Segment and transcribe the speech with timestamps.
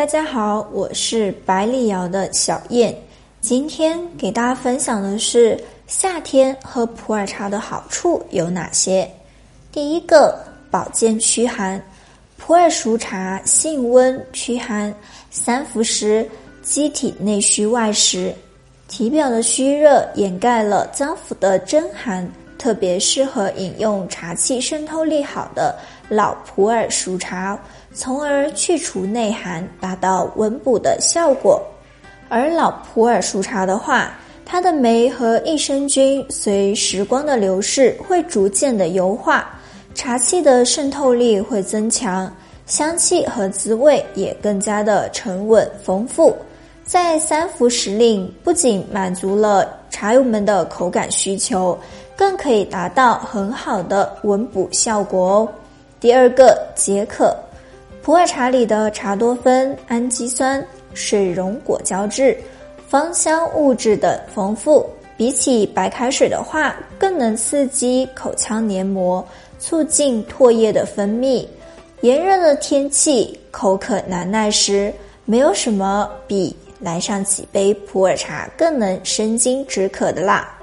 [0.00, 2.96] 大家好，我是百里瑶的小燕。
[3.42, 9.06] 今天给大家分享的是夏天喝普洱茶的好处有哪些。
[9.70, 11.78] 第一个，保健驱寒。
[12.38, 14.90] 普洱熟茶性温驱寒，
[15.30, 16.26] 三伏时
[16.62, 18.34] 机体内虚外实，
[18.88, 22.26] 体表的虚热掩盖了脏腑的真寒，
[22.60, 25.74] 特别适合饮用茶气渗透力好的
[26.10, 27.58] 老普洱熟茶。
[27.94, 31.60] 从而去除内寒，达到温补的效果。
[32.28, 34.12] 而老普洱熟茶的话，
[34.44, 39.58] 它的酶和益生菌随时光的流逝会逐渐的优化，
[39.94, 42.30] 茶气的渗透力会增强，
[42.66, 46.36] 香气和滋味也更加的沉稳丰富。
[46.90, 51.78] 在三伏时令，不仅满足了茶友们的口感需求，
[52.16, 55.48] 更可以达到很好的温补效果哦。
[56.00, 57.32] 第二个解渴。
[58.02, 62.36] 普洱茶里的茶多酚、氨基酸、水溶果胶质、
[62.88, 64.84] 芳香物质等丰富，
[65.16, 69.24] 比起白开水的话，更能刺激口腔黏膜，
[69.60, 71.46] 促进唾液的分泌。
[72.00, 74.92] 炎热的天气，口渴难耐时，
[75.24, 80.56] 没有什么比来上几杯普洱茶更能生津止渴的啦。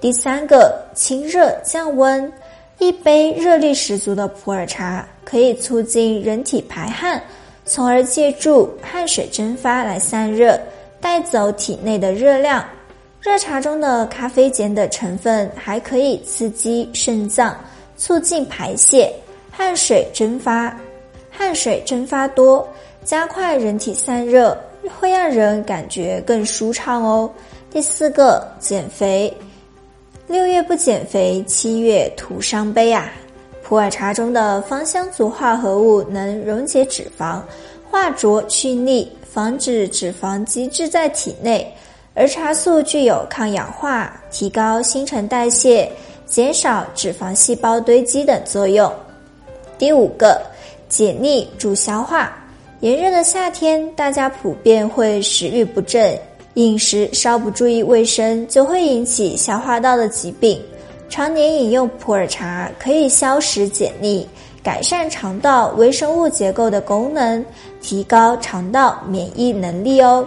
[0.00, 2.32] 第三个，清热降温。
[2.78, 7.22] 一杯热力十足的普洱茶可以促进人体排汗，
[7.64, 10.58] 从而借助汗水蒸发来散热，
[11.00, 12.64] 带走体内的热量。
[13.20, 17.56] 热茶中的咖啡碱等成分还可以刺激肾脏，
[17.96, 19.12] 促进排泄。
[19.52, 20.76] 汗水蒸发，
[21.30, 22.66] 汗水蒸发多，
[23.04, 27.30] 加快人体散热，会让人感觉更舒畅哦。
[27.70, 29.32] 第四个，减肥。
[30.26, 33.12] 六月不减肥，七月徒伤悲啊！
[33.62, 37.40] 普洱茶中的芳香族化合物能溶解脂肪、
[37.90, 41.72] 化浊去腻，防止脂肪积滞在体内。
[42.14, 45.90] 而茶素具有抗氧化、提高新陈代谢、
[46.26, 48.92] 减少脂肪细胞堆积等作用。
[49.78, 50.40] 第五个，
[50.88, 52.38] 解腻助消化。
[52.82, 56.18] 炎热的夏天，大家普遍会食欲不振。
[56.54, 60.60] 饮食稍不注意卫生，就会引起消化道的疾病。
[61.08, 64.26] 常年饮用普洱茶可以消食解腻，
[64.64, 67.44] 改善肠道微生物结构的功能，
[67.80, 70.26] 提高肠道免疫能力哦。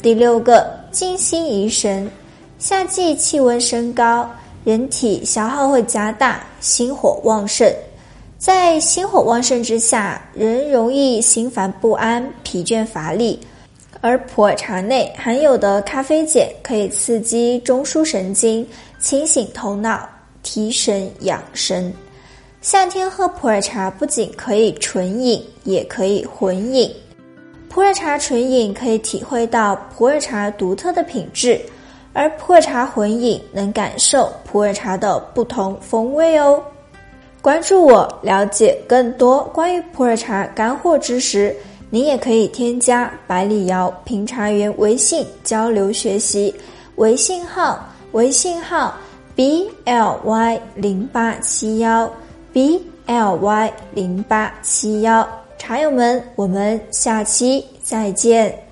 [0.00, 2.08] 第六个，静心怡神。
[2.60, 4.30] 夏季气温升高，
[4.62, 7.68] 人体消耗会加大，心火旺盛。
[8.38, 13.36] 在心火旺盛之下，人容易心烦不安、疲倦乏力。
[14.00, 18.64] 而普洱茶内含有的咖啡碱可以刺激中枢神经，
[19.00, 20.08] 清醒头脑，
[20.44, 21.92] 提神养神。
[22.60, 26.88] 夏天喝普洱茶不仅可以纯饮，也可以混饮。
[27.68, 31.60] 普洱茶纯饮可以体会到普洱茶独特的品质，
[32.12, 36.62] 而普洱茶混饮能感受普洱茶的不同风味哦。
[37.48, 41.56] 关注我，了解更多关于普洱茶干货知识。
[41.88, 46.54] 您也可以添加百里瑶评茶员微信交流学习，
[46.96, 47.82] 微信号
[48.12, 48.94] 微信号
[49.34, 52.12] b l y 零八七幺
[52.52, 55.26] b l y 零八七幺，
[55.56, 58.67] 茶友们，我们下期再见。